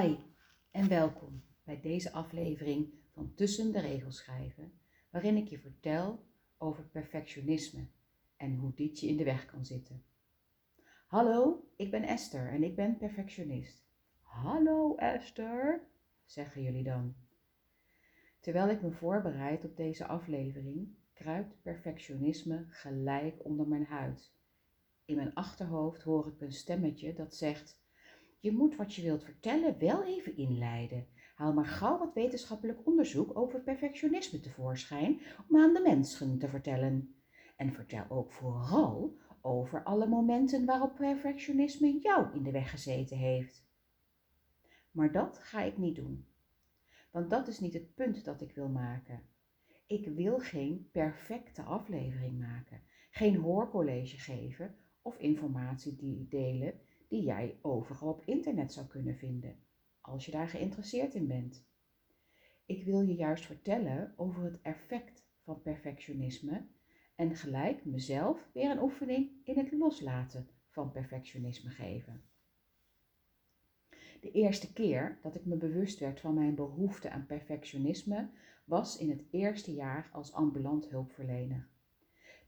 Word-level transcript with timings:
Hi 0.00 0.16
en 0.70 0.88
welkom 0.88 1.42
bij 1.64 1.80
deze 1.80 2.12
aflevering 2.12 2.92
van 3.12 3.34
Tussen 3.34 3.72
de 3.72 3.80
Regels 3.80 4.16
schrijven, 4.16 4.72
waarin 5.10 5.36
ik 5.36 5.48
je 5.48 5.58
vertel 5.58 6.24
over 6.58 6.84
perfectionisme 6.84 7.86
en 8.36 8.56
hoe 8.56 8.72
dit 8.74 9.00
je 9.00 9.06
in 9.06 9.16
de 9.16 9.24
weg 9.24 9.46
kan 9.46 9.64
zitten. 9.64 10.02
Hallo, 11.06 11.68
ik 11.76 11.90
ben 11.90 12.02
Esther 12.02 12.48
en 12.48 12.62
ik 12.62 12.76
ben 12.76 12.96
perfectionist. 12.96 13.84
Hallo 14.20 14.96
Esther, 14.96 15.86
zeggen 16.24 16.62
jullie 16.62 16.84
dan. 16.84 17.14
Terwijl 18.40 18.68
ik 18.68 18.82
me 18.82 18.90
voorbereid 18.90 19.64
op 19.64 19.76
deze 19.76 20.06
aflevering, 20.06 20.88
kruipt 21.12 21.62
perfectionisme 21.62 22.64
gelijk 22.68 23.44
onder 23.44 23.68
mijn 23.68 23.84
huid. 23.84 24.32
In 25.04 25.16
mijn 25.16 25.34
achterhoofd 25.34 26.02
hoor 26.02 26.26
ik 26.26 26.40
een 26.40 26.52
stemmetje 26.52 27.12
dat 27.12 27.34
zegt 27.34 27.82
je 28.44 28.52
moet 28.52 28.76
wat 28.76 28.94
je 28.94 29.02
wilt 29.02 29.24
vertellen 29.24 29.78
wel 29.78 30.04
even 30.04 30.36
inleiden. 30.36 31.06
Haal 31.34 31.52
maar 31.52 31.66
gauw 31.66 31.98
wat 31.98 32.14
wetenschappelijk 32.14 32.86
onderzoek 32.86 33.38
over 33.38 33.60
perfectionisme 33.62 34.40
tevoorschijn 34.40 35.20
om 35.48 35.56
aan 35.56 35.74
de 35.74 35.80
mensen 35.80 36.38
te 36.38 36.48
vertellen. 36.48 37.14
En 37.56 37.72
vertel 37.72 38.04
ook 38.08 38.32
vooral 38.32 39.18
over 39.40 39.84
alle 39.84 40.06
momenten 40.06 40.64
waarop 40.64 40.94
perfectionisme 40.94 41.98
jou 41.98 42.34
in 42.34 42.42
de 42.42 42.50
weg 42.50 42.70
gezeten 42.70 43.16
heeft. 43.16 43.66
Maar 44.90 45.12
dat 45.12 45.38
ga 45.38 45.62
ik 45.62 45.78
niet 45.78 45.96
doen. 45.96 46.26
Want 47.10 47.30
dat 47.30 47.48
is 47.48 47.60
niet 47.60 47.74
het 47.74 47.94
punt 47.94 48.24
dat 48.24 48.40
ik 48.40 48.54
wil 48.54 48.68
maken. 48.68 49.22
Ik 49.86 50.08
wil 50.08 50.38
geen 50.38 50.88
perfecte 50.92 51.62
aflevering 51.62 52.38
maken, 52.38 52.82
geen 53.10 53.36
hoorcollege 53.36 54.18
geven 54.18 54.76
of 55.02 55.18
informatie 55.18 56.26
delen 56.28 56.80
die 57.08 57.22
jij 57.22 57.58
overal 57.62 58.08
op 58.08 58.22
internet 58.24 58.72
zou 58.72 58.86
kunnen 58.86 59.16
vinden, 59.16 59.56
als 60.00 60.26
je 60.26 60.32
daar 60.32 60.48
geïnteresseerd 60.48 61.14
in 61.14 61.26
bent. 61.26 61.66
Ik 62.66 62.84
wil 62.84 63.00
je 63.00 63.14
juist 63.14 63.46
vertellen 63.46 64.14
over 64.16 64.42
het 64.42 64.60
effect 64.62 65.24
van 65.42 65.62
perfectionisme 65.62 66.66
en 67.14 67.36
gelijk 67.36 67.84
mezelf 67.84 68.48
weer 68.52 68.70
een 68.70 68.82
oefening 68.82 69.30
in 69.44 69.58
het 69.58 69.72
loslaten 69.72 70.48
van 70.68 70.92
perfectionisme 70.92 71.70
geven. 71.70 72.22
De 74.20 74.30
eerste 74.30 74.72
keer 74.72 75.18
dat 75.22 75.34
ik 75.34 75.44
me 75.44 75.56
bewust 75.56 75.98
werd 75.98 76.20
van 76.20 76.34
mijn 76.34 76.54
behoefte 76.54 77.10
aan 77.10 77.26
perfectionisme 77.26 78.30
was 78.64 78.98
in 78.98 79.10
het 79.10 79.24
eerste 79.30 79.74
jaar 79.74 80.08
als 80.12 80.32
ambulant 80.32 80.88
hulpverlener. 80.88 81.68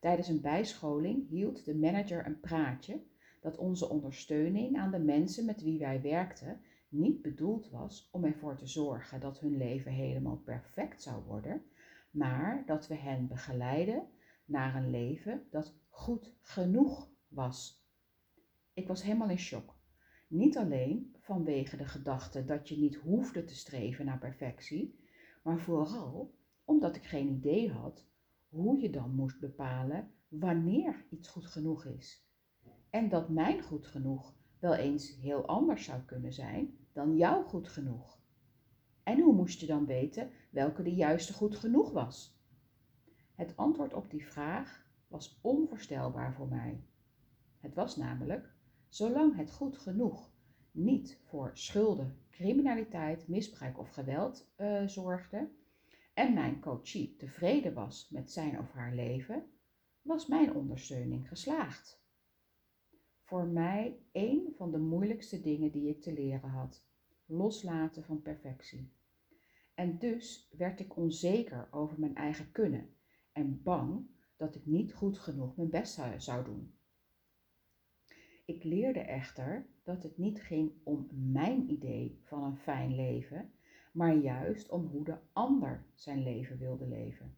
Tijdens 0.00 0.28
een 0.28 0.40
bijscholing 0.40 1.28
hield 1.28 1.64
de 1.64 1.74
manager 1.74 2.26
een 2.26 2.40
praatje 2.40 3.00
dat 3.46 3.58
onze 3.58 3.88
ondersteuning 3.88 4.76
aan 4.76 4.90
de 4.90 4.98
mensen 4.98 5.44
met 5.44 5.62
wie 5.62 5.78
wij 5.78 6.02
werkten 6.02 6.60
niet 6.88 7.22
bedoeld 7.22 7.70
was 7.70 8.08
om 8.12 8.24
ervoor 8.24 8.56
te 8.56 8.66
zorgen 8.66 9.20
dat 9.20 9.40
hun 9.40 9.56
leven 9.56 9.92
helemaal 9.92 10.36
perfect 10.36 11.02
zou 11.02 11.24
worden, 11.24 11.62
maar 12.10 12.62
dat 12.66 12.86
we 12.86 12.94
hen 12.94 13.28
begeleiden 13.28 14.08
naar 14.44 14.74
een 14.74 14.90
leven 14.90 15.46
dat 15.50 15.78
goed 15.88 16.34
genoeg 16.40 17.10
was. 17.28 17.86
Ik 18.72 18.88
was 18.88 19.02
helemaal 19.02 19.30
in 19.30 19.38
shock. 19.38 19.74
Niet 20.28 20.56
alleen 20.56 21.16
vanwege 21.20 21.76
de 21.76 21.86
gedachte 21.86 22.44
dat 22.44 22.68
je 22.68 22.78
niet 22.78 22.96
hoefde 22.96 23.44
te 23.44 23.54
streven 23.54 24.04
naar 24.04 24.18
perfectie, 24.18 25.00
maar 25.42 25.60
vooral 25.60 26.34
omdat 26.64 26.96
ik 26.96 27.04
geen 27.04 27.28
idee 27.28 27.70
had 27.70 28.06
hoe 28.48 28.80
je 28.80 28.90
dan 28.90 29.14
moest 29.14 29.40
bepalen 29.40 30.10
wanneer 30.28 31.06
iets 31.10 31.28
goed 31.28 31.46
genoeg 31.46 31.84
is. 31.84 32.25
En 32.90 33.08
dat 33.08 33.28
mijn 33.28 33.62
goed 33.62 33.86
genoeg 33.86 34.34
wel 34.58 34.74
eens 34.74 35.16
heel 35.16 35.46
anders 35.46 35.84
zou 35.84 36.00
kunnen 36.00 36.32
zijn 36.32 36.76
dan 36.92 37.16
jouw 37.16 37.42
goed 37.42 37.68
genoeg. 37.68 38.18
En 39.02 39.20
hoe 39.20 39.34
moest 39.34 39.60
je 39.60 39.66
dan 39.66 39.86
weten 39.86 40.30
welke 40.50 40.82
de 40.82 40.94
juiste 40.94 41.32
goed 41.32 41.56
genoeg 41.56 41.90
was? 41.90 42.40
Het 43.34 43.56
antwoord 43.56 43.94
op 43.94 44.10
die 44.10 44.26
vraag 44.26 44.86
was 45.08 45.38
onvoorstelbaar 45.42 46.34
voor 46.34 46.48
mij. 46.48 46.80
Het 47.60 47.74
was 47.74 47.96
namelijk, 47.96 48.54
zolang 48.88 49.36
het 49.36 49.50
goed 49.50 49.78
genoeg 49.78 50.30
niet 50.70 51.20
voor 51.24 51.50
schulden, 51.54 52.18
criminaliteit, 52.30 53.28
misbruik 53.28 53.78
of 53.78 53.88
geweld 53.88 54.52
uh, 54.56 54.86
zorgde 54.86 55.50
en 56.14 56.34
mijn 56.34 56.60
coachie 56.60 57.16
tevreden 57.16 57.74
was 57.74 58.08
met 58.10 58.32
zijn 58.32 58.58
of 58.58 58.72
haar 58.72 58.94
leven, 58.94 59.44
was 60.02 60.26
mijn 60.26 60.54
ondersteuning 60.54 61.28
geslaagd 61.28 62.04
voor 63.26 63.46
mij 63.46 63.98
een 64.12 64.52
van 64.56 64.70
de 64.70 64.78
moeilijkste 64.78 65.40
dingen 65.40 65.70
die 65.70 65.88
ik 65.88 66.02
te 66.02 66.12
leren 66.12 66.50
had: 66.50 66.84
loslaten 67.24 68.04
van 68.04 68.22
perfectie. 68.22 68.92
En 69.74 69.98
dus 69.98 70.52
werd 70.56 70.80
ik 70.80 70.96
onzeker 70.96 71.68
over 71.70 72.00
mijn 72.00 72.14
eigen 72.14 72.52
kunnen 72.52 72.88
en 73.32 73.62
bang 73.62 74.06
dat 74.36 74.54
ik 74.54 74.66
niet 74.66 74.94
goed 74.94 75.18
genoeg 75.18 75.56
mijn 75.56 75.70
best 75.70 76.00
zou 76.16 76.44
doen. 76.44 76.74
Ik 78.44 78.64
leerde 78.64 79.00
echter 79.00 79.66
dat 79.82 80.02
het 80.02 80.18
niet 80.18 80.42
ging 80.42 80.72
om 80.82 81.08
mijn 81.12 81.70
idee 81.70 82.20
van 82.22 82.42
een 82.42 82.56
fijn 82.56 82.94
leven, 82.94 83.52
maar 83.92 84.16
juist 84.16 84.70
om 84.70 84.86
hoe 84.86 85.04
de 85.04 85.18
ander 85.32 85.86
zijn 85.94 86.22
leven 86.22 86.58
wilde 86.58 86.86
leven. 86.86 87.36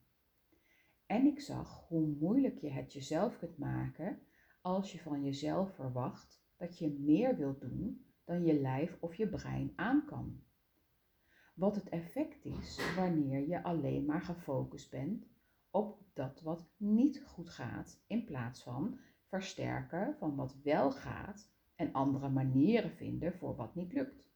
En 1.06 1.26
ik 1.26 1.41
zag 1.41 1.87
hoe 1.88 2.06
moeilijk 2.06 2.59
je 2.59 2.70
het 2.70 2.93
jezelf 2.93 3.38
kunt 3.38 3.59
maken 3.59 4.22
als 4.60 4.92
je 4.92 4.98
van 4.98 5.24
jezelf 5.24 5.74
verwacht 5.74 6.41
dat 6.56 6.78
je 6.78 6.88
meer 6.91 7.36
wilt 7.36 7.60
doen 7.60 8.04
dan 8.24 8.44
je 8.44 8.60
lijf 8.60 8.96
of 9.00 9.14
je 9.14 9.28
brein 9.28 9.72
aan 9.76 10.04
kan. 10.04 10.42
Wat 11.54 11.74
het 11.74 11.88
effect 11.88 12.44
is 12.44 12.94
wanneer 12.96 13.48
je 13.48 13.62
alleen 13.62 14.04
maar 14.04 14.22
gefocust 14.22 14.91
bent 14.91 15.26
op 15.70 16.02
dat 16.12 16.41
wat 16.41 16.69
niet 16.76 17.22
goed 17.26 17.48
gaat, 17.48 18.00
in 18.06 18.24
plaats 18.24 18.62
van 18.62 18.98
versterken 19.24 20.16
van 20.19 20.36
wat 20.36 20.56
wel 20.62 20.90
gaat 20.90 21.50
en 21.75 21.92
andere 21.92 22.28
manieren 22.28 22.90
vinden 22.90 23.32
voor 23.32 23.56
wat 23.56 23.75
niet 23.75 23.92
lukt. 23.92 24.28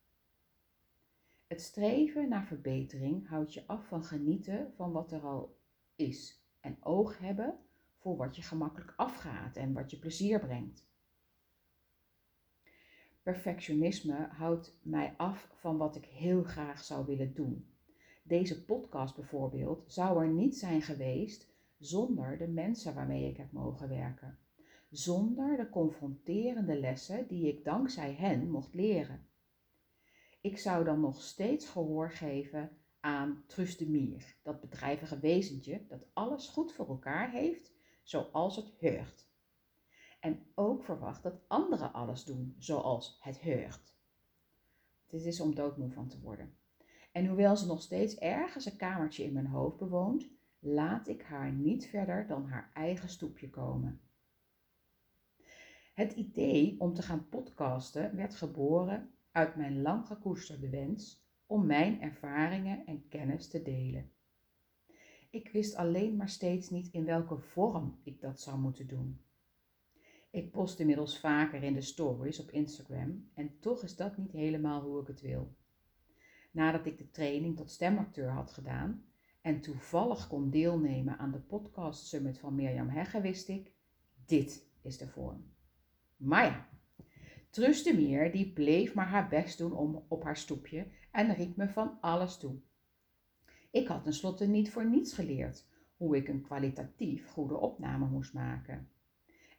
Het 1.47 1.61
streven 1.61 2.29
naar 2.29 2.45
verbetering 2.45 3.29
houdt 3.29 3.55
je 3.55 3.67
af 3.67 3.87
van 3.87 4.05
genieten 4.05 4.73
van 4.77 4.93
wat 4.93 5.13
er 5.13 5.23
al 5.23 5.59
is 5.95 6.47
en 6.61 6.77
oog 6.81 7.19
hebben 7.19 7.59
voor 8.03 8.17
wat 8.17 8.37
je 8.37 8.43
gemakkelijk 8.43 8.93
afgaat 8.97 9.57
en 9.57 9.73
wat 9.73 9.91
je 9.91 9.99
plezier 9.99 10.41
brengt. 10.41 10.91
Perfectionisme 13.23 14.29
houdt 14.31 14.79
mij 14.83 15.15
af 15.17 15.49
van 15.55 15.77
wat 15.77 15.97
ik 15.97 16.05
heel 16.05 16.43
graag 16.43 16.85
zou 16.85 17.07
willen 17.07 17.35
doen. 17.35 17.67
Deze 18.23 18.65
podcast 18.65 19.15
bijvoorbeeld 19.15 19.85
zou 19.87 20.25
er 20.25 20.29
niet 20.29 20.57
zijn 20.57 20.83
geweest 20.83 21.51
zonder 21.79 22.39
de 22.39 22.49
mensen 22.49 22.95
waarmee 22.95 23.29
ik 23.29 23.37
heb 23.37 23.53
mogen 23.53 23.89
werken. 23.89 24.39
Zonder 24.91 25.57
de 25.57 25.69
confronterende 25.69 26.81
lessen 26.81 27.27
die 27.29 27.49
ik 27.49 27.65
dankzij 27.65 28.15
hen 28.15 28.51
mocht 28.51 28.75
leren. 28.75 29.27
Ik 30.41 30.59
zou 30.59 30.85
dan 30.85 31.01
nog 31.01 31.23
steeds 31.23 31.69
gehoor 31.69 32.11
geven 32.11 32.71
aan 33.01 33.45
Trus 33.47 33.77
de 33.77 33.89
Mier, 33.89 34.37
dat 34.43 34.61
bedrijvige 34.61 35.19
wezentje 35.19 35.85
dat 35.89 36.07
alles 36.13 36.49
goed 36.49 36.73
voor 36.73 36.89
elkaar 36.89 37.31
heeft 37.31 37.72
zoals 38.03 38.57
het 38.57 38.73
heurt. 38.79 39.31
En 40.21 40.47
ook 40.55 40.85
verwacht 40.85 41.23
dat 41.23 41.41
anderen 41.49 41.93
alles 41.93 42.25
doen 42.25 42.55
zoals 42.59 43.19
het 43.21 43.41
heurt. 43.41 43.95
Dit 45.07 45.25
is 45.25 45.41
om 45.41 45.55
doodmoe 45.55 45.91
van 45.91 46.09
te 46.09 46.21
worden. 46.21 46.57
En 47.13 47.27
hoewel 47.27 47.57
ze 47.57 47.67
nog 47.67 47.83
steeds 47.83 48.19
ergens 48.19 48.65
een 48.65 48.77
kamertje 48.77 49.25
in 49.25 49.33
mijn 49.33 49.47
hoofd 49.47 49.77
bewoont, 49.77 50.29
laat 50.59 51.09
ik 51.09 51.23
haar 51.23 51.53
niet 51.53 51.87
verder 51.87 52.27
dan 52.27 52.47
haar 52.47 52.71
eigen 52.75 53.09
stoepje 53.09 53.51
komen. 53.51 54.01
Het 55.95 56.13
idee 56.13 56.77
om 56.79 56.95
te 56.95 57.03
gaan 57.03 57.29
podcasten 57.29 58.17
werd 58.17 58.35
geboren 58.35 59.11
uit 59.31 59.57
mijn 59.57 59.83
lang 59.83 60.07
gekoesterde 60.07 60.69
wens 60.69 61.27
om 61.47 61.67
mijn 61.67 62.01
ervaringen 62.01 62.87
en 62.87 63.09
kennis 63.09 63.49
te 63.49 63.63
delen. 63.63 64.12
Ik 65.33 65.49
wist 65.53 65.75
alleen 65.75 66.17
maar 66.17 66.29
steeds 66.29 66.71
niet 66.71 66.89
in 66.91 67.05
welke 67.05 67.39
vorm 67.39 68.01
ik 68.03 68.21
dat 68.21 68.41
zou 68.41 68.59
moeten 68.59 68.87
doen. 68.87 69.21
Ik 70.31 70.51
post 70.51 70.79
inmiddels 70.79 71.19
vaker 71.19 71.63
in 71.63 71.75
de 71.75 71.81
stories 71.81 72.41
op 72.41 72.51
Instagram 72.51 73.31
en 73.35 73.59
toch 73.61 73.83
is 73.83 73.97
dat 73.97 74.17
niet 74.17 74.33
helemaal 74.33 74.83
hoe 74.83 75.01
ik 75.01 75.07
het 75.07 75.21
wil. 75.21 75.57
Nadat 76.51 76.87
ik 76.87 76.99
de 76.99 77.11
training 77.11 77.57
tot 77.57 77.71
stemacteur 77.71 78.31
had 78.31 78.51
gedaan 78.51 79.05
en 79.41 79.61
toevallig 79.61 80.29
kon 80.29 80.51
deelnemen 80.51 81.19
aan 81.19 81.33
de 81.33 81.41
podcast 81.41 82.07
summit 82.07 82.39
van 82.39 82.55
Mirjam 82.55 82.89
Hegge, 82.89 83.21
wist 83.21 83.49
ik, 83.49 83.73
dit 84.27 84.67
is 84.83 84.99
de 84.99 85.09
vorm. 85.09 85.55
Maar 86.17 86.45
ja, 86.45 86.69
Trustemir 87.51 88.33
die 88.33 88.53
bleef 88.53 88.95
maar 88.95 89.09
haar 89.09 89.29
best 89.29 89.59
doen 89.59 89.73
om, 89.73 90.05
op 90.09 90.25
haar 90.25 90.37
stoepje 90.37 90.87
en 91.11 91.35
riep 91.35 91.57
me 91.57 91.69
van 91.69 92.01
alles 92.01 92.37
toe. 92.37 92.61
Ik 93.73 93.89
had 93.89 94.05
tenslotte 94.05 94.47
niet 94.47 94.71
voor 94.71 94.87
niets 94.87 95.13
geleerd 95.13 95.67
hoe 95.97 96.17
ik 96.17 96.29
een 96.29 96.43
kwalitatief 96.43 97.31
goede 97.31 97.57
opname 97.57 98.07
moest 98.07 98.33
maken. 98.33 98.89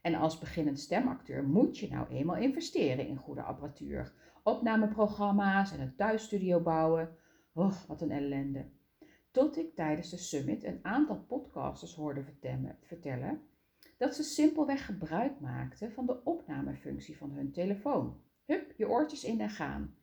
En 0.02 0.16
als 0.16 0.40
beginnend 0.40 0.80
stemacteur 0.80 1.44
moet 1.44 1.78
je 1.78 1.90
nou 1.90 2.10
eenmaal 2.10 2.36
investeren 2.36 3.08
in 3.08 3.18
goede 3.18 3.42
apparatuur, 3.42 4.14
opnameprogramma's 4.44 5.72
en 5.72 5.80
een 5.80 5.96
thuisstudio 5.96 6.60
bouwen. 6.60 7.16
Och, 7.54 7.86
wat 7.86 8.02
een 8.02 8.12
ellende. 8.12 8.66
Tot 9.32 9.58
ik 9.58 9.76
tijdens 9.76 10.10
de 10.10 10.18
summit 10.18 10.64
een 10.64 10.80
aantal 10.82 11.20
podcasters 11.20 11.96
hoorde 11.96 12.24
vertellen 12.82 13.42
dat 13.98 14.16
ze 14.16 14.24
simpelweg 14.24 14.86
gebruik 14.86 15.40
maakten 15.40 15.92
van 15.92 16.06
de 16.06 16.24
opnamefunctie 16.24 17.18
van 17.18 17.32
hun 17.32 17.52
telefoon. 17.52 18.22
Hup, 18.46 18.74
je 18.78 18.90
oortjes 18.90 19.24
in 19.24 19.42
en 19.42 19.50
gaan. 19.50 19.96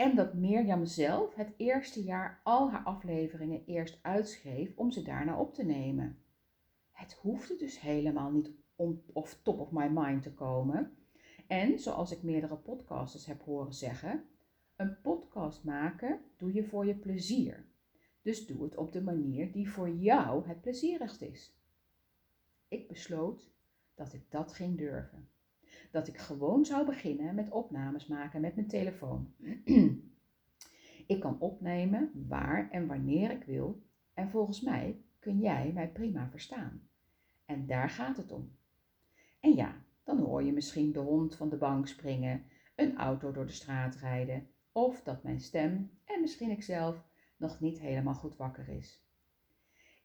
En 0.00 0.14
dat 0.14 0.34
Mirjam 0.34 0.86
zelf 0.86 1.34
het 1.34 1.52
eerste 1.56 2.02
jaar 2.02 2.40
al 2.44 2.70
haar 2.70 2.84
afleveringen 2.84 3.64
eerst 3.66 3.98
uitschreef 4.02 4.76
om 4.76 4.90
ze 4.90 5.02
daarna 5.02 5.38
op 5.38 5.54
te 5.54 5.64
nemen. 5.64 6.18
Het 6.92 7.12
hoefde 7.12 7.56
dus 7.56 7.80
helemaal 7.80 8.30
niet 8.30 8.50
om 8.76 9.02
of 9.12 9.40
top 9.42 9.60
of 9.60 9.70
my 9.70 9.86
mind 9.86 10.22
te 10.22 10.32
komen. 10.32 10.96
En 11.46 11.78
zoals 11.78 12.12
ik 12.12 12.22
meerdere 12.22 12.56
podcasters 12.56 13.26
heb 13.26 13.42
horen 13.42 13.74
zeggen, 13.74 14.24
een 14.76 15.00
podcast 15.00 15.64
maken 15.64 16.20
doe 16.36 16.52
je 16.52 16.64
voor 16.64 16.86
je 16.86 16.94
plezier. 16.94 17.66
Dus 18.22 18.46
doe 18.46 18.62
het 18.62 18.76
op 18.76 18.92
de 18.92 19.02
manier 19.02 19.52
die 19.52 19.70
voor 19.70 19.90
jou 19.90 20.48
het 20.48 20.60
plezierigst 20.60 21.22
is. 21.22 21.56
Ik 22.68 22.88
besloot 22.88 23.50
dat 23.94 24.12
ik 24.12 24.30
dat 24.30 24.52
ging 24.52 24.78
durven. 24.78 25.28
Dat 25.90 26.08
ik 26.08 26.18
gewoon 26.18 26.64
zou 26.64 26.86
beginnen 26.86 27.34
met 27.34 27.50
opnames 27.50 28.06
maken 28.06 28.40
met 28.40 28.54
mijn 28.54 28.68
telefoon. 28.68 29.34
ik 31.06 31.20
kan 31.20 31.40
opnemen 31.40 32.10
waar 32.28 32.70
en 32.70 32.86
wanneer 32.86 33.30
ik 33.30 33.44
wil 33.44 33.82
en 34.14 34.30
volgens 34.30 34.60
mij 34.60 35.02
kun 35.18 35.38
jij 35.38 35.70
mij 35.74 35.88
prima 35.88 36.28
verstaan. 36.30 36.88
En 37.44 37.66
daar 37.66 37.90
gaat 37.90 38.16
het 38.16 38.32
om. 38.32 38.56
En 39.40 39.54
ja, 39.54 39.84
dan 40.04 40.18
hoor 40.18 40.42
je 40.42 40.52
misschien 40.52 40.92
de 40.92 40.98
hond 40.98 41.36
van 41.36 41.48
de 41.48 41.56
bank 41.56 41.88
springen, 41.88 42.44
een 42.76 42.96
auto 42.96 43.32
door 43.32 43.46
de 43.46 43.52
straat 43.52 43.96
rijden 43.96 44.48
of 44.72 45.02
dat 45.02 45.22
mijn 45.22 45.40
stem 45.40 45.90
en 46.04 46.20
misschien 46.20 46.50
ikzelf 46.50 47.04
nog 47.36 47.60
niet 47.60 47.78
helemaal 47.78 48.14
goed 48.14 48.36
wakker 48.36 48.68
is. 48.68 49.04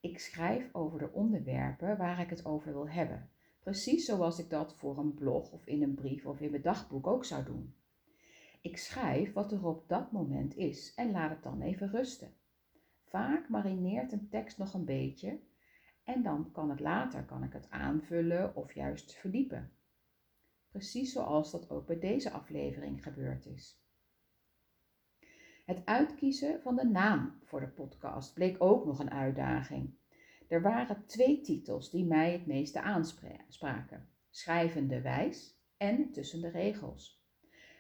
Ik 0.01 0.19
schrijf 0.19 0.69
over 0.71 0.99
de 0.99 1.11
onderwerpen 1.11 1.97
waar 1.97 2.19
ik 2.19 2.29
het 2.29 2.45
over 2.45 2.73
wil 2.73 2.89
hebben, 2.89 3.29
precies 3.65 4.05
zoals 4.05 4.39
ik 4.39 4.49
dat 4.49 4.75
voor 4.75 4.97
een 4.97 5.13
blog 5.13 5.51
of 5.51 5.65
in 5.65 5.81
een 5.81 5.95
brief 5.95 6.25
of 6.25 6.39
in 6.39 6.49
mijn 6.49 6.61
dagboek 6.61 7.07
ook 7.07 7.25
zou 7.25 7.45
doen. 7.45 7.75
Ik 8.61 8.77
schrijf 8.77 9.33
wat 9.33 9.51
er 9.51 9.65
op 9.65 9.87
dat 9.87 10.11
moment 10.11 10.55
is 10.55 10.93
en 10.95 11.11
laat 11.11 11.29
het 11.29 11.43
dan 11.43 11.61
even 11.61 11.89
rusten. 11.89 12.33
Vaak 13.03 13.49
marineert 13.49 14.11
een 14.11 14.29
tekst 14.29 14.57
nog 14.57 14.73
een 14.73 14.85
beetje 14.85 15.39
en 16.03 16.23
dan 16.23 16.51
kan 16.51 16.69
het 16.69 16.79
later 16.79 17.23
kan 17.23 17.43
ik 17.43 17.53
het 17.53 17.69
aanvullen 17.69 18.55
of 18.55 18.73
juist 18.73 19.13
verdiepen. 19.13 19.71
Precies 20.69 21.11
zoals 21.11 21.51
dat 21.51 21.69
ook 21.69 21.85
bij 21.85 21.99
deze 21.99 22.31
aflevering 22.31 23.03
gebeurd 23.03 23.45
is. 23.45 23.79
Het 25.65 25.85
uitkiezen 25.85 26.61
van 26.61 26.75
de 26.75 26.85
naam 26.85 27.39
voor 27.43 27.59
de 27.59 27.67
podcast 27.67 28.33
bleek 28.33 28.55
ook 28.63 28.85
nog 28.85 28.99
een 28.99 29.11
uitdaging. 29.11 29.97
Er 30.47 30.61
waren 30.61 31.05
twee 31.05 31.41
titels 31.41 31.89
die 31.89 32.05
mij 32.05 32.31
het 32.31 32.45
meeste 32.45 32.81
aanspraken: 32.81 34.09
Schrijvende 34.29 35.01
wijs 35.01 35.59
en 35.77 36.11
Tussen 36.11 36.41
de 36.41 36.49
regels. 36.49 37.23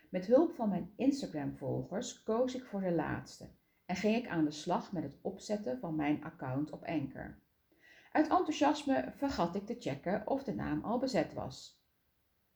Met 0.09 0.25
hulp 0.25 0.55
van 0.55 0.69
mijn 0.69 0.93
Instagram-volgers 0.95 2.23
koos 2.23 2.55
ik 2.55 2.65
voor 2.65 2.81
de 2.81 2.91
laatste 2.91 3.49
en 3.85 3.95
ging 3.95 4.15
ik 4.15 4.27
aan 4.27 4.45
de 4.45 4.51
slag 4.51 4.91
met 4.91 5.03
het 5.03 5.17
opzetten 5.21 5.79
van 5.79 5.95
mijn 5.95 6.23
account 6.23 6.71
op 6.71 6.83
Anchor. 6.83 7.39
Uit 8.11 8.27
enthousiasme 8.29 9.13
vergat 9.15 9.55
ik 9.55 9.65
te 9.65 9.75
checken 9.79 10.27
of 10.27 10.43
de 10.43 10.53
naam 10.53 10.83
al 10.83 10.99
bezet 10.99 11.33
was. 11.33 11.83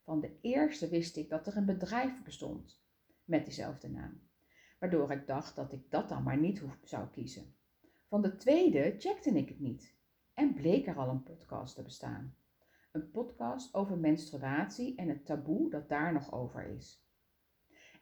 Van 0.04 0.20
de 0.20 0.38
eerste 0.42 0.90
wist 0.90 1.18
ik 1.18 1.30
dat 1.30 1.48
er 1.48 1.58
een 1.58 1.66
bedrijf 1.66 2.24
bestond 2.24 2.84
met 3.24 3.46
diezelfde 3.46 3.90
naam 3.90 4.28
waardoor 4.80 5.12
ik 5.12 5.28
dacht 5.28 5.56
dat 5.56 5.74
ik 5.74 5.92
dat 5.92 6.10
dan 6.10 6.24
maar 6.24 6.38
niet 6.38 6.64
zou 6.84 7.08
kiezen. 7.08 7.56
Van 8.08 8.22
de 8.22 8.36
tweede 8.36 8.96
checkte 8.98 9.32
ik 9.32 9.50
het 9.50 9.60
niet 9.60 9.98
en 10.40 10.54
bleek 10.54 10.88
er 10.88 10.98
al 10.98 11.10
een 11.10 11.24
podcast 11.24 11.76
te 11.76 11.82
bestaan. 11.82 12.36
Een 12.92 13.12
podcast 13.12 13.74
over 13.74 13.98
menstruatie 13.98 14.96
en 14.96 15.10
het 15.10 15.26
taboe 15.26 15.70
dat 15.70 15.90
daar 15.90 16.14
nog 16.14 16.34
over 16.34 16.64
is. 16.64 17.04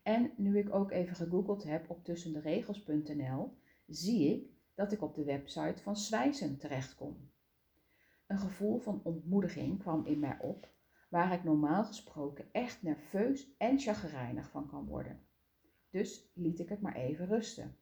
En 0.04 0.32
nu 0.36 0.58
ik 0.58 0.74
ook 0.74 0.92
even 0.92 1.16
gegoogeld 1.16 1.64
heb 1.64 1.90
op 1.90 2.04
tussenderegels.nl, 2.04 3.58
zie 3.88 4.34
ik 4.34 4.50
dat 4.76 4.92
ik 4.92 5.02
op 5.02 5.16
de 5.16 5.24
website 5.24 5.82
van 5.82 5.98
Zwijzen 5.98 6.58
terechtkom. 6.58 7.32
Een 8.28 8.40
gevoel 8.40 8.80
van 8.80 9.02
ontmoediging 9.04 9.80
kwam 9.80 10.06
in 10.06 10.20
mij 10.20 10.38
op, 10.42 10.70
waar 11.10 11.34
ik 11.34 11.44
normaal 11.44 11.86
gesproken 11.86 12.46
echt 12.52 12.84
nerveus 12.84 13.56
en 13.58 13.80
chagrijnig 13.80 14.50
van 14.50 14.68
kan 14.68 14.86
worden. 14.86 15.20
Dus 15.90 16.32
liet 16.34 16.60
ik 16.60 16.70
het 16.70 16.82
maar 16.82 16.96
even 16.96 17.28
rusten. 17.28 17.78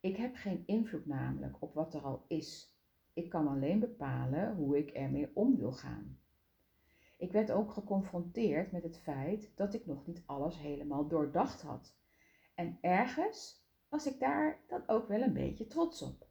Ik 0.00 0.16
heb 0.16 0.34
geen 0.34 0.62
invloed 0.66 1.06
namelijk 1.06 1.56
op 1.62 1.74
wat 1.74 1.94
er 1.94 2.02
al 2.02 2.24
is. 2.28 2.73
Ik 3.14 3.28
kan 3.28 3.48
alleen 3.48 3.78
bepalen 3.78 4.56
hoe 4.56 4.78
ik 4.78 4.90
ermee 4.90 5.30
om 5.34 5.56
wil 5.56 5.72
gaan. 5.72 6.18
Ik 7.16 7.32
werd 7.32 7.50
ook 7.50 7.72
geconfronteerd 7.72 8.72
met 8.72 8.82
het 8.82 8.98
feit 8.98 9.52
dat 9.54 9.74
ik 9.74 9.86
nog 9.86 10.06
niet 10.06 10.22
alles 10.26 10.58
helemaal 10.58 11.08
doordacht 11.08 11.62
had. 11.62 11.96
En 12.54 12.78
ergens 12.80 13.66
was 13.88 14.06
ik 14.06 14.18
daar 14.18 14.60
dan 14.68 14.82
ook 14.86 15.08
wel 15.08 15.22
een 15.22 15.32
beetje 15.32 15.66
trots 15.66 16.02
op. 16.02 16.26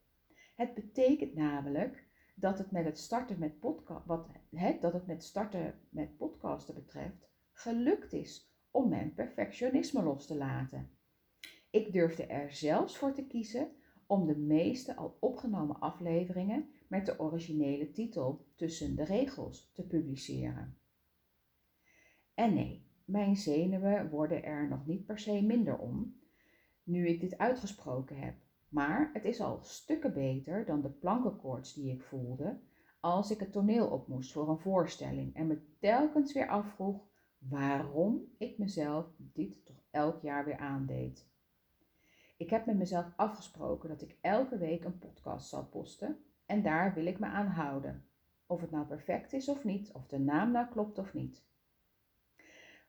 Het 0.55 0.73
betekent 0.73 1.35
namelijk 1.35 2.07
dat 2.35 2.57
het 2.57 2.71
met 2.71 2.85
het 2.85 2.99
starten 2.99 3.39
met, 3.39 3.59
podcast, 3.59 4.05
wat, 4.05 4.27
hè, 4.49 4.77
dat 4.79 5.07
het 5.07 5.23
starten 5.23 5.79
met 5.89 6.17
podcasten 6.17 6.75
betreft 6.75 7.29
gelukt 7.51 8.13
is 8.13 8.53
om 8.71 8.89
mijn 8.89 9.13
perfectionisme 9.13 10.03
los 10.03 10.25
te 10.25 10.35
laten. 10.35 10.89
Ik 11.69 11.93
durfde 11.93 12.25
er 12.25 12.51
zelfs 12.51 12.97
voor 12.97 13.13
te 13.13 13.27
kiezen 13.27 13.71
om 14.07 14.25
de 14.25 14.37
meeste 14.37 14.95
al 14.95 15.17
opgenomen 15.19 15.79
afleveringen 15.79 16.69
met 16.87 17.05
de 17.05 17.19
originele 17.19 17.91
titel 17.91 18.45
Tussen 18.55 18.95
de 18.95 19.03
regels 19.03 19.71
te 19.73 19.87
publiceren. 19.87 20.77
En 22.33 22.53
nee, 22.53 22.85
mijn 23.05 23.35
zenuwen 23.35 24.09
worden 24.09 24.43
er 24.43 24.67
nog 24.67 24.85
niet 24.85 25.05
per 25.05 25.19
se 25.19 25.41
minder 25.41 25.77
om, 25.77 26.15
nu 26.83 27.07
ik 27.07 27.19
dit 27.19 27.37
uitgesproken 27.37 28.17
heb. 28.17 28.35
Maar 28.69 29.09
het 29.13 29.25
is 29.25 29.41
al 29.41 29.59
stukken 29.61 30.13
beter 30.13 30.65
dan 30.65 30.81
de 30.81 30.89
plankenkoorts 30.89 31.73
die 31.73 31.91
ik 31.91 32.01
voelde 32.01 32.59
als 32.99 33.31
ik 33.31 33.39
het 33.39 33.51
toneel 33.51 33.87
op 33.87 34.07
moest 34.07 34.31
voor 34.31 34.49
een 34.49 34.59
voorstelling 34.59 35.35
en 35.35 35.47
me 35.47 35.61
telkens 35.79 36.33
weer 36.33 36.47
afvroeg 36.47 37.01
waarom 37.37 38.21
ik 38.37 38.57
mezelf 38.57 39.05
dit 39.17 39.65
toch 39.65 39.83
elk 39.91 40.21
jaar 40.21 40.45
weer 40.45 40.57
aandeed. 40.57 41.31
Ik 42.43 42.49
heb 42.49 42.65
met 42.65 42.77
mezelf 42.77 43.13
afgesproken 43.15 43.89
dat 43.89 44.01
ik 44.01 44.17
elke 44.21 44.57
week 44.57 44.83
een 44.83 44.99
podcast 44.99 45.49
zal 45.49 45.65
posten 45.65 46.17
en 46.45 46.61
daar 46.61 46.93
wil 46.93 47.05
ik 47.05 47.19
me 47.19 47.25
aan 47.25 47.47
houden. 47.47 48.05
Of 48.45 48.61
het 48.61 48.71
nou 48.71 48.85
perfect 48.85 49.33
is 49.33 49.49
of 49.49 49.63
niet, 49.63 49.91
of 49.91 50.07
de 50.07 50.19
naam 50.19 50.51
nou 50.51 50.67
klopt 50.67 50.97
of 50.97 51.13
niet. 51.13 51.43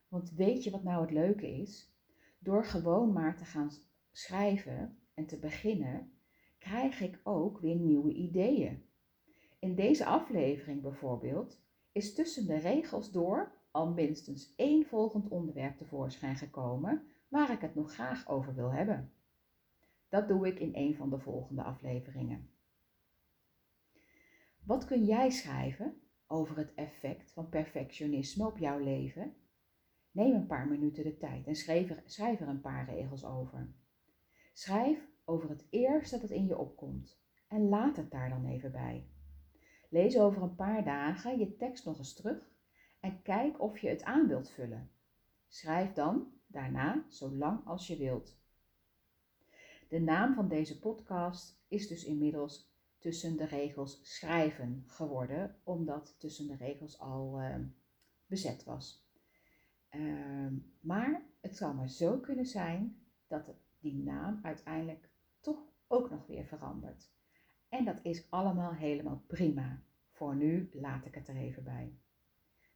Want 0.09 0.31
weet 0.31 0.65
je 0.65 0.71
wat 0.71 0.83
nou 0.83 1.01
het 1.01 1.11
leuke 1.11 1.47
is? 1.61 1.95
Door 2.39 2.65
gewoon 2.65 3.13
maar 3.13 3.37
te 3.37 3.45
gaan 3.45 3.71
schrijven 4.13 4.99
en 5.15 5.27
te 5.27 5.39
beginnen, 5.39 6.13
krijg 6.59 7.01
ik 7.01 7.21
ook 7.23 7.59
weer 7.59 7.77
nieuwe 7.77 8.13
ideeën. 8.13 8.85
In 9.59 9.75
deze 9.75 10.05
aflevering 10.05 10.83
bijvoorbeeld 10.83 11.61
is 11.93 12.15
tussen 12.15 12.47
de 12.47 12.57
regels 12.57 13.11
door 13.11 13.53
al 13.71 13.93
minstens 13.93 14.55
één 14.57 14.87
volgend 14.87 15.29
onderwerp 15.29 15.77
tevoorschijn 15.77 16.37
gekomen 16.37 17.03
waar 17.29 17.51
ik 17.51 17.61
het 17.61 17.75
nog 17.75 17.93
graag 17.93 18.29
over 18.29 18.55
wil 18.55 18.73
hebben. 18.73 19.13
Dat 20.15 20.29
doe 20.29 20.47
ik 20.47 20.59
in 20.59 20.71
een 20.75 20.97
van 20.97 21.11
de 21.11 21.19
volgende 21.19 21.63
afleveringen. 21.63 22.51
Wat 24.65 24.85
kun 24.85 25.05
jij 25.05 25.31
schrijven 25.31 26.01
over 26.27 26.57
het 26.57 26.75
effect 26.75 27.33
van 27.33 27.49
perfectionisme 27.49 28.47
op 28.47 28.59
jouw 28.59 28.79
leven? 28.79 29.37
Neem 30.11 30.35
een 30.35 30.47
paar 30.47 30.69
minuten 30.69 31.05
de 31.05 31.17
tijd 31.17 31.47
en 31.47 31.55
schrijf 31.55 31.91
er, 31.91 32.03
schrijf 32.07 32.41
er 32.41 32.49
een 32.49 32.61
paar 32.61 32.95
regels 32.95 33.25
over. 33.25 33.75
Schrijf 34.53 35.09
over 35.25 35.49
het 35.49 35.67
eerste 35.71 36.21
dat 36.21 36.31
in 36.31 36.47
je 36.47 36.59
opkomt 36.59 37.21
en 37.49 37.69
laat 37.69 37.97
het 37.97 38.11
daar 38.11 38.29
dan 38.29 38.47
even 38.47 38.73
bij. 38.73 39.09
Lees 39.91 40.19
over 40.19 40.43
een 40.43 40.55
paar 40.55 40.85
dagen 40.85 41.39
je 41.39 41.57
tekst 41.57 41.85
nog 41.85 41.99
eens 41.99 42.15
terug 42.15 42.51
en 43.01 43.23
kijk 43.23 43.61
of 43.61 43.79
je 43.79 43.89
het 43.89 44.05
aan 44.05 44.29
wilt 44.29 44.51
vullen. 44.51 44.91
Schrijf 45.49 45.93
dan 45.93 46.33
daarna 46.47 47.05
zo 47.09 47.31
lang 47.31 47.67
als 47.67 47.87
je 47.87 47.97
wilt. 47.97 48.43
De 49.89 50.01
naam 50.01 50.35
van 50.35 50.49
deze 50.49 50.79
podcast 50.79 51.61
is 51.69 51.89
dus 51.89 52.05
inmiddels 52.05 52.73
tussen 52.99 53.37
de 53.37 53.45
regels 53.45 54.01
schrijven 54.03 54.85
geworden, 54.87 55.57
omdat 55.63 56.15
tussen 56.19 56.47
de 56.47 56.57
regels 56.57 56.99
al 56.99 57.41
uh, 57.41 57.57
bezet 58.27 58.65
was. 58.65 59.09
Uh, 59.91 60.53
maar 60.81 61.23
het 61.41 61.57
zou 61.57 61.75
maar 61.75 61.89
zo 61.89 62.19
kunnen 62.19 62.47
zijn 62.47 62.97
dat 63.27 63.55
die 63.79 63.95
naam 63.95 64.39
uiteindelijk 64.43 65.09
toch 65.41 65.59
ook 65.87 66.11
nog 66.11 66.27
weer 66.27 66.45
verandert. 66.45 67.13
En 67.69 67.85
dat 67.85 68.01
is 68.03 68.31
allemaal 68.31 68.73
helemaal 68.75 69.23
prima. 69.27 69.83
Voor 70.11 70.37
nu 70.37 70.71
laat 70.73 71.07
ik 71.07 71.15
het 71.15 71.29
er 71.29 71.37
even 71.37 71.65
bij. 71.65 71.93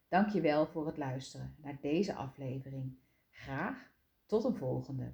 Dankjewel 0.07 0.67
voor 0.67 0.85
het 0.85 0.97
luisteren 0.97 1.55
naar 1.57 1.77
deze 1.81 2.13
aflevering. 2.13 2.97
Graag 3.29 3.91
tot 4.25 4.43
een 4.43 4.55
volgende. 4.55 5.13